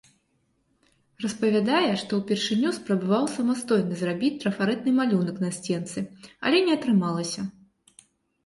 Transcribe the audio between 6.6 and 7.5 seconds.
не атрымалася.